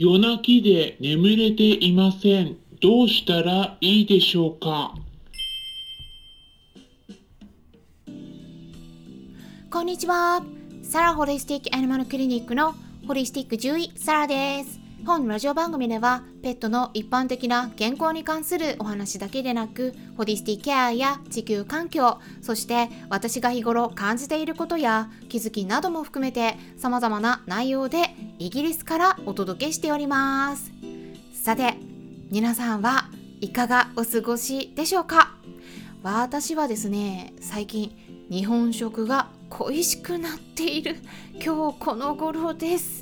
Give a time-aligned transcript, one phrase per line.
[0.00, 2.56] 夜泣きで眠れていません。
[2.80, 4.94] どうしたらいいでしょうか？
[9.68, 10.44] こんにちは。
[10.84, 12.76] サラホリスティックアニマルクリニックの
[13.08, 14.78] ホリスティック獣医サラです。
[15.06, 30.72] 本ラジオ番組ではペットの一般的な健康に関するお話だけでなくホリスティケアや地球環境そして私が日頃感じていることや気づきなども含めて様々な内容でイギリスからお届けしております。
[31.32, 31.74] さて
[32.30, 33.08] 皆さんは
[33.40, 35.34] いかがお過ごしでしょうか？
[36.02, 40.96] 私はですね最近日本食が恋しくなっている
[41.42, 42.97] 今日この頃です。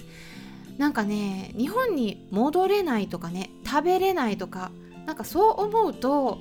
[0.78, 4.70] なんかね日本に戻れないとかね食べれないとか
[5.06, 6.38] なんかそう思うと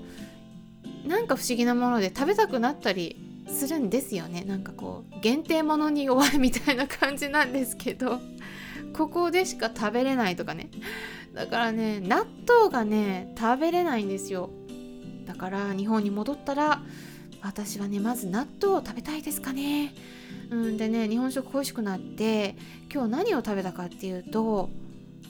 [1.05, 4.43] なんか不思議なもので食べたくなったりするんですよね。
[4.43, 8.19] なんかこう限定ものに弱いみたいな感じなんですけど
[8.93, 10.69] ここでしか食べれないとかね。
[11.33, 14.49] だからね納豆がね食べれないんですよ。
[15.25, 16.81] だから日本に戻ったら
[17.41, 19.93] 私はねまず納豆を食べたいですかね。
[20.49, 22.55] うんでね日本食恋しくなって
[22.93, 24.69] 今日何を食べたかっていうと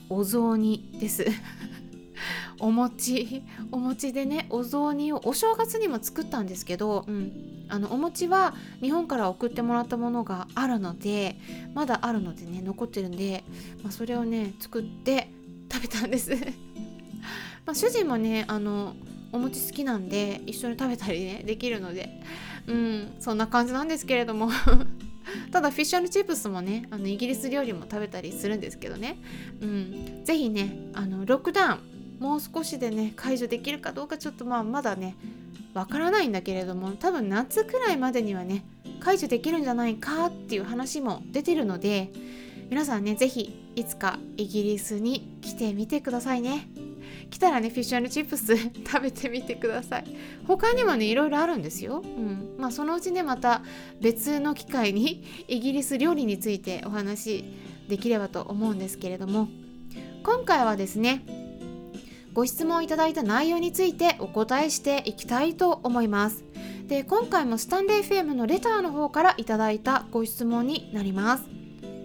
[0.08, 1.26] お雑煮です。
[2.58, 3.42] お餅。
[3.70, 11.36] お餅でねお雑煮をお正月にも作ったんですけど、うん、あのお餅は日本から送ってもらったものがあるので
[11.74, 13.44] まだあるのでね残ってるんで、
[13.82, 15.30] まあ、それをね作って
[15.70, 16.30] 食べたんです。
[17.66, 18.94] まあ主人もねあの
[19.32, 22.22] お餅好きなんで一緒に食べたりねできるので。
[22.66, 24.50] うんそんな感じなんですけれども
[25.50, 29.18] ただフィッシュチップスもねあのイギリス料理も食べたりするんですけどね、
[29.60, 35.16] うん、ぜひねあのロックダウンもう少しでね解除できるかどうかちょっとまあまだね
[35.74, 38.64] わからないんだけれども多分夏くらいまでにはね
[39.00, 42.10] 解除できるんじゃないかっていう話も出てるので
[42.70, 46.66] 皆さんね是非いつかイギリスに来てみてくださいね。
[47.30, 50.04] 来たらねフィッシュチップス 食べてみてください。
[50.46, 52.54] 他にもねいろいろあるんですよ、うん。
[52.58, 53.62] まあ、そのうちねまた
[54.00, 57.44] 別の機会に イギリス料理についてお話
[57.88, 59.48] できればと思うんですけれども。
[60.22, 61.24] 今回はですね
[62.32, 66.44] ご質問いただいた内容についてお答えしていきたいと思います。
[66.86, 71.44] で今回もスタンレー FM のレターの方からいただいたご質問になります。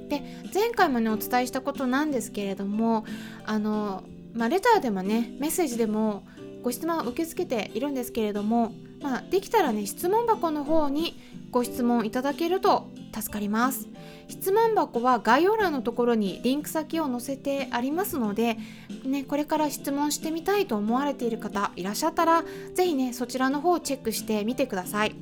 [0.10, 0.24] で
[0.54, 3.06] 前回もねお伝えしたことなんですけれども
[3.46, 6.24] あのまあ、レターでもねメッセージでも
[6.64, 11.20] ご質問を受け付けているんですけれども、まあ、できたらね質問箱の方に
[11.50, 13.88] ご質問いただけると助かります。
[14.30, 18.58] 質問箱は概要欄のところにリンク先を載せてありますので、
[19.04, 25.16] ね、これから質問してみたいと思われている方いらっしゃったら是非ねそちらの方をチェックしてみてください。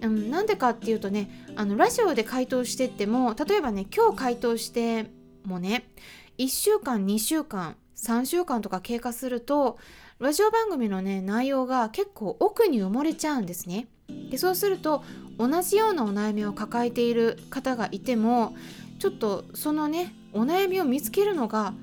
[0.00, 5.10] うん、なんでかっていうとねあのラジオで回答してっても例えばね今日回答して
[5.44, 5.90] もね
[6.38, 9.78] 1週間2週間3週間とか経過すると
[10.18, 13.86] ラジオ番組のね内容が結構奥に埋もれちゃうんですね。
[14.30, 15.04] でそうすると
[15.38, 18.54] 同じようなお悩みを抱えている方がいても
[18.98, 21.74] ちょっとそのねお悩みを見つけるのが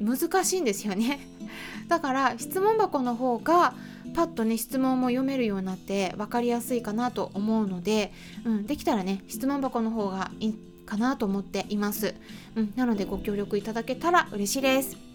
[0.00, 1.20] 難しいんですよね。
[1.86, 3.74] だから質問箱の方が
[4.14, 8.12] パッとね質問も読めるようになって分かりやすいかなと思うので、
[8.44, 10.54] うん、できたらね質問箱の方がいい
[10.86, 12.14] かなと思っています、
[12.56, 15.07] うん、なのでご協力いただけたら嬉しいです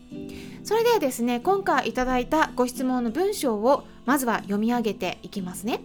[0.63, 5.81] それではですね今回いただいたご質問の文章をまずは読み上げていきますね。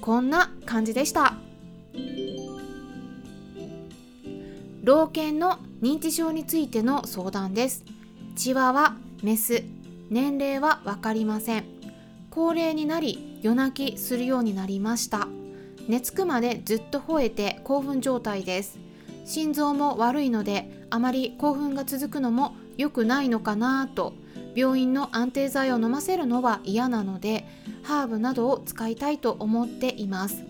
[0.00, 1.34] こんな感じでした。
[4.82, 7.84] 老犬の認知症についての相談です。
[8.34, 9.62] チワワメス
[10.10, 11.64] 年齢は分かりません。
[12.30, 15.28] 高齢になり夜泣きするようになりました。
[15.88, 18.78] 寝つくまでずっと吠えて興奮状態です。
[19.24, 24.14] 心臓も悪いのであまり興奮が続くのも良くないのかなと。
[24.54, 27.46] 病院の安定剤を飲ませるのは嫌なので
[27.82, 30.44] ハーブなどを使いたいと思っています。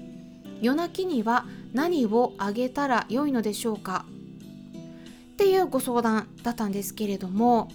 [0.61, 4.05] 夜泣きには何をあげたら良いのでしょうか。
[5.33, 7.69] っていうご相談だったんですけれども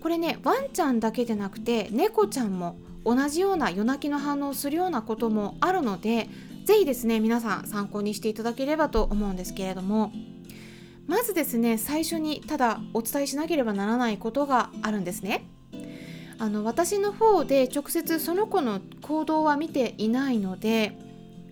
[0.00, 6.28] これねワンちゃんだけでなくて猫ちゃんも同じような夜泣きの反応をするようなこともあるので
[6.64, 10.12] 是非ですね皆さん参考にしていただければと思うんですけれども。
[11.06, 15.46] まずですね最初にただお伝えしなければならないことがあるんですね。
[16.38, 20.98] あの私の方で直接その子の行動は見ていないので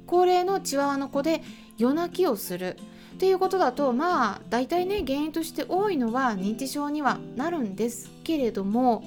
[0.06, 1.42] 高齢のチワワの子で
[1.78, 2.76] 夜泣きをする
[3.14, 9.04] っていうことだとまあ大体ね原因として多いのは認知症にはなるんですけれども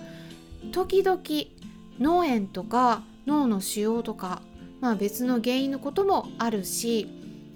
[0.71, 1.21] 時々
[2.00, 4.41] 脳炎とか脳の腫瘍とか、
[4.81, 7.07] まあ、別の原因のこともあるし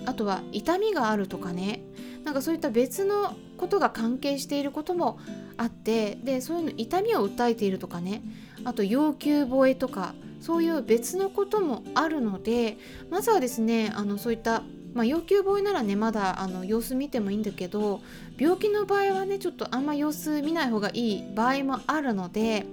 [0.06, 1.84] あとは痛みがあるとかね。
[2.24, 5.18] なんかそういった別のことが関係していることも
[5.58, 8.22] あってでそういうの痛みを訴えているとかね。
[8.64, 12.78] あと要求吠えとかそういう別のこともあるので
[13.10, 14.64] まずはですねあのそういった
[14.94, 18.02] まあ、要求吠えならねまだあの様子見てもいいんだけど
[18.38, 22.66] 病気の場合はねちょっとあんま様子見ない方がいい場合もあるので、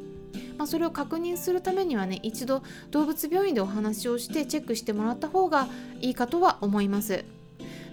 [0.59, 5.69] まあ、それを確認するためにはね一度動物病院でお話をしてチェックしてもらった方が
[6.01, 7.25] いいかとは思います。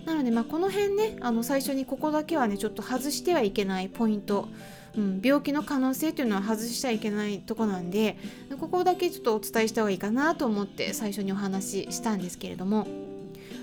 [0.06, 4.50] なので、まあ、この辺ねあの最初にここだけはねちょっと外してはいけないポイント
[4.98, 8.18] うん、病気の可能性というのは外しちゃいけないとこなんで
[8.60, 12.88] ここだけちょっとお伝えした方がいいかなと思って最初にお話ししたんですけれども、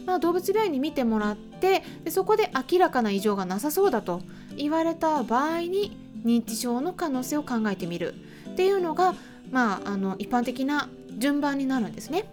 [0.07, 4.21] まあ、動物病院に見てもらってでそこで明らかな異常がなさそうだと
[4.57, 8.15] 言われた場合に認知症の可能性を考えてみる
[8.53, 9.15] っていうのが、
[9.51, 10.89] まあ、あの一般的な
[11.19, 12.25] 順番になるんですね。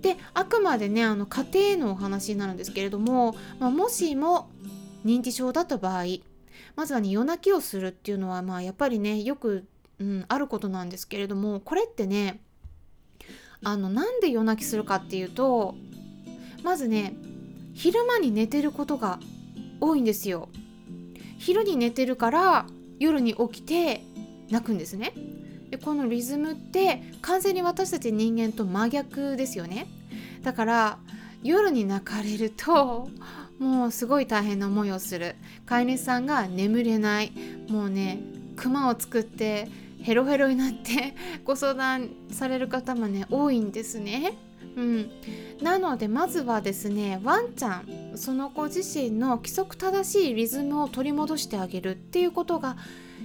[0.00, 4.48] であくまでねあの家庭のお話になるんですけれども、まあ、もしも
[5.04, 6.04] 認知症だった場合
[6.76, 9.66] まずはね夜泣きをするっていうのはまあやっぱりねよく、
[9.98, 12.40] うん、あることなんですけれどもこれってね
[13.64, 15.74] あのなんで夜泣きするかっていうと
[16.62, 17.14] まずね
[17.74, 19.18] 昼間に寝てることが
[19.80, 20.48] 多いんですよ。
[21.38, 22.66] 昼に寝てるから
[22.98, 24.02] 夜に起きて
[24.50, 25.12] 泣くんですね。
[25.70, 29.86] でこのリズムって完全に私たち人間と真逆ですよね。
[30.42, 30.98] だから
[31.42, 33.08] 夜に泣かれると
[33.58, 35.36] もうすごい大変な思いをする
[35.66, 37.32] 飼い主さんが眠れない
[37.68, 38.20] もうね
[38.56, 39.68] クマを作って
[40.02, 44.34] ヘロヘロになってご相談される方もね多いんですね。
[44.78, 45.10] うん、
[45.60, 52.76] なのでまずはですねワンちゃんその子自身の規則正しいリズムを取り戻してあげるっていうことが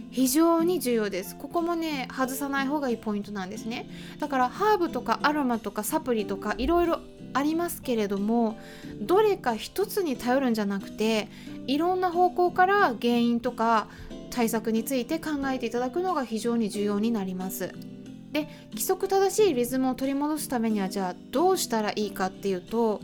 [0.09, 1.35] 非常に重要です。
[1.35, 3.87] ここもね外さない方がいいポイントなんですね。
[4.19, 6.99] だからハーブとかアロマとかサプリとかいろいろ
[7.33, 8.57] ありますけれども
[8.99, 11.29] どれか一つに頼るんじゃなくて
[11.67, 13.87] いろんな方向から原因とか
[14.31, 17.92] 対策について考えていただくのが非常に重要になります。
[18.33, 22.99] で規則正しいリズムを取り戻すためにはじゃあどうしたらいいかっていうと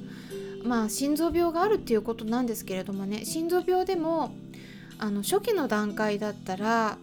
[0.63, 4.33] まあ心臓病があるっていうことなんですけれどもね心臓病でも
[4.97, 6.97] あの初期の段階だったら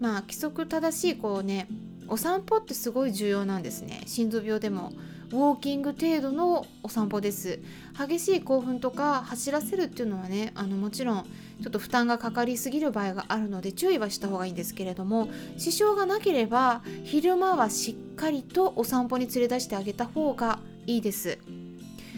[0.00, 1.68] まあ規則正しいこうね
[2.08, 4.02] お散歩ってすごい重要なんですね。
[4.06, 4.92] 心臓病でも
[5.30, 7.60] ウォーキング程度のお散歩です。
[7.98, 11.26] 激しい興奮とか走らせるっていうのはねあのもちろん
[11.62, 21.38] ちょっと負担がかかりすぎる場合があるので注意はした方がいいんですけれども支障がなければ昼間はしっかりとお散歩に連れ出してあげた方がいいです。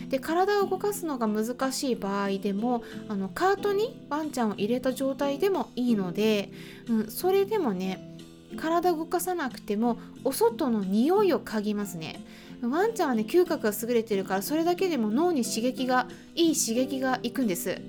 [0.09, 6.51] で体を動かすのが難しい場合でもあのカートにワンちゃんを入れた状態でもいいので、
[6.89, 8.17] うん、それでもね
[8.57, 12.25] 体動かさなくてもお外の匂いを嗅ぎますね。
[12.61, 17.81] ワンちゃんはね嗅覚が優れてるからそれだけでも脳に刺激がいい刺激がいくんです。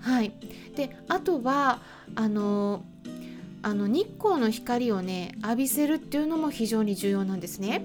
[0.00, 0.32] はい。
[0.76, 1.80] であとは
[2.14, 2.84] あの
[3.62, 7.82] あの日光の光をね浴びせるっていうのも非常に重要なんですね。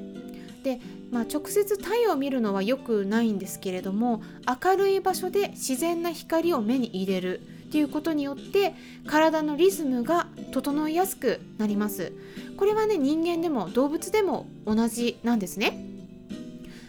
[0.63, 0.80] で
[1.12, 4.24] まあ、直接太陽を見るのは良くないんですけれども
[4.63, 8.74] 明るい場所で自然な光を目に入れるっていうことによって
[9.06, 12.13] 体のリズムが整いやすくなります。
[12.57, 15.93] これはね人間でも動物でも同じなんですね。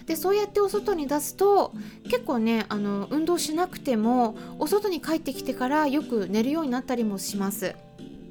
[0.06, 1.72] でそうやってお外に出すと
[2.04, 7.74] 結構ねあの運動しなくてもお外に帰ってきてからよく寝るようになったりもします。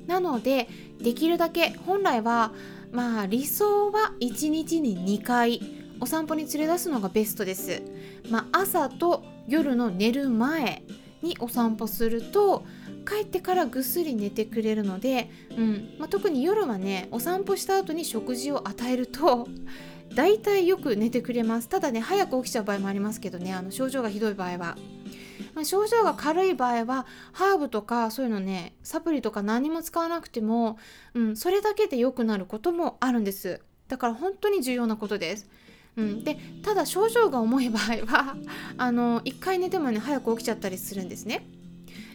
[0.07, 0.67] なので
[1.01, 2.51] できるだけ本来は
[2.91, 5.61] まあ理想は1日に2回
[5.99, 7.81] お散歩に連れ出すのがベストです、
[8.29, 10.83] まあ、朝と夜の寝る前
[11.21, 12.65] にお散歩すると
[13.07, 15.95] 帰ってからぐっすり寝てくれるので、うん。
[15.99, 19.47] まあ、特に夜はねお散歩した後に食事を与えると
[20.15, 21.69] 大体よく寝てくれます。
[21.69, 23.53] ただね早く起きちゃう場合もありますけどね。
[23.53, 24.77] あの症状がひどい場合は、
[25.63, 30.77] 症状が軽い場合はハーブとかそういうのねサプリとか何も使わなくても、
[31.13, 33.61] うん、それだけで良くなることもあるんです。
[33.87, 35.49] だから本当に重要なことです。
[35.95, 38.35] うん、でただ症状が重い場合は
[38.77, 41.45] あの1回寝てもね早く起きちゃったりするんですね。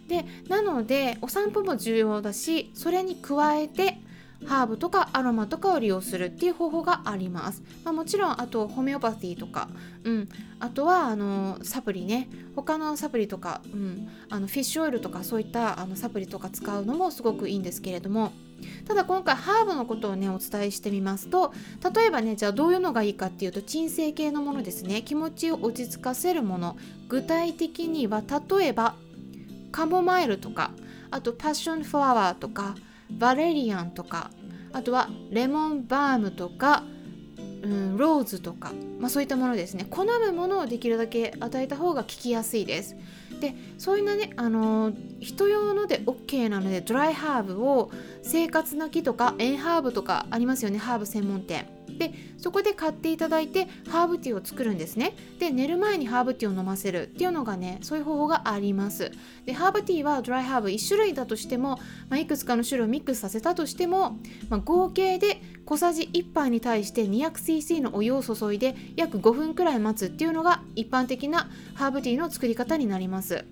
[0.08, 4.00] でなのでお散歩も重要だしそれに加えて
[4.46, 7.62] ハーブとかアロマとかを利用するっていう方法があります。
[7.84, 9.68] まあ、もちろんあとホメオパティとか、
[10.04, 10.28] うん、
[10.60, 12.28] あとはあのサプリね。
[12.54, 18.32] 他のサプリとか、うん、あのフィッシュオイルとかそういったあのサプリとか使うのもすごくいいんですけれども。
[18.86, 21.54] ただ今回ハーブのことをねお伝えしてみますと
[21.94, 25.02] 例えばねじゃあどういうのがいいかっていうと鎮静系のものですね。
[25.02, 26.76] 気持ちを落ち着かせるもの。
[27.08, 28.96] 具体的には例えば
[29.70, 30.72] カモマイルとか
[31.10, 32.74] あとパッションフラワーとか
[33.10, 34.30] バレリアンとか
[34.72, 36.84] あとはレモンバームとか、
[37.62, 39.86] うん、ローズとか、まあ、そういったものですね。
[39.90, 42.96] 好むものをできるだけ与えた方が効きやすいです。
[43.40, 47.90] でそういうのね、あの人用ので OK なのでドライハーブを
[48.22, 50.78] 生活の木とかエンハーブとかありますよね。
[50.78, 51.77] ハーブ専門店。
[51.98, 55.14] でそこで買っていただいてハーブティーを作るんですね。
[55.38, 57.08] で寝る前にハーブティーを飲ませる。
[57.08, 59.10] っていうのがねそういう方法があります。
[59.44, 61.78] でハーブティーはドライハーブ1種類だとしても、
[62.08, 73.44] まあ、いくつかの種類をミックスさせたとしても、まあ、合計で小さじ1杯に対して 200cc のお湯を注いで約5分くらい待つっていうのが一般的なハーブティーの作り方になります。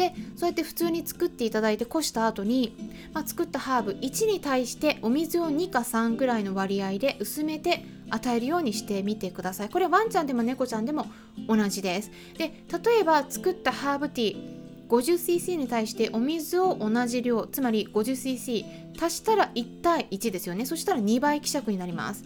[0.00, 2.74] でそうやって普通に作っていただいてこした後に、
[3.12, 9.68] まあ、作ったハーブ1に対してお水を2か3ぐらいの割合で薄めて与えるようにしてみてください。
[9.68, 11.04] これワンちゃんでも猫ちゃんでも
[11.46, 12.10] 同じです。
[12.38, 20.64] で例えば作ったハーブティー 50cc に対してお水を同じ量つまり 50cc 足したら1対1ですよね。
[20.64, 22.24] そしたら2倍希釈になります。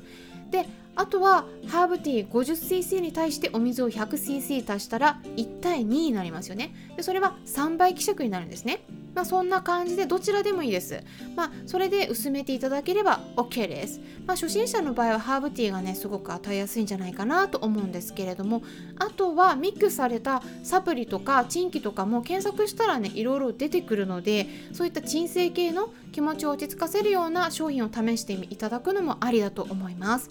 [0.55, 6.73] であとはハーブティー 50cc に対してお水を 100cc 足したら1対2になりますよね。
[6.97, 8.79] でそれは3倍希釈になるんですね。
[9.15, 11.03] まあ、そんな感じでどちらでもいいです。
[11.37, 14.01] まあ、それで薄めていただければ OK です。
[14.27, 18.63] まあ、初心者の場合はハーブティーがね、すごく与えやすいんじゃないかなと思うんですけれども、
[18.99, 30.31] あとはミックスされたサプリとかチンキとかも検索したらね、いろいろ出てくるので、そういった鎮静系の気持ちを落ち着かせるような商品を試していただくのもありだと思います。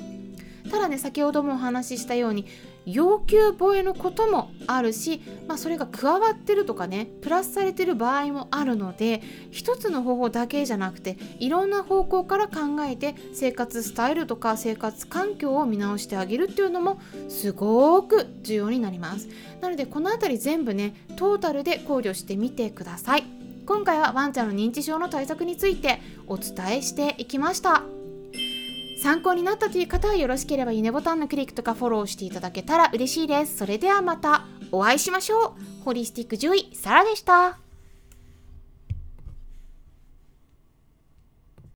[0.70, 2.46] ただね先ほどもお話ししたように
[2.86, 9.22] 要求超えのこともあるし、まあ、それが加わってるとかねプラスされてる場合もあるので
[9.52, 17.00] 一つの方法だけじゃなくていろんな方向から考えて生活スタイルとか生活環境を見直してあげるっていうのも
[17.30, 19.30] すごく重要になります。
[19.62, 23.24] なのでこの辺り全部ねトータルで考慮してみてください。
[23.66, 28.03] 今回はワンちゃんの認知症の対策についてお伝えしていきました。
[29.04, 33.58] 参考になったという方はよろしければいいねボタンのクリックとかフォローしていただけたら嬉しいです。
[33.58, 35.84] それではまたお会いしましょう。
[35.84, 37.63] ホリスティック獣医、サラでした。